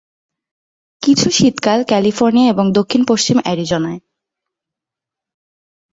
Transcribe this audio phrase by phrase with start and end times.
[1.01, 3.99] কিছু শীতকাল ক্যালিফোর্নিয়া এবং দক্ষিণ-পশ্চিম অ্যারিজোনায়।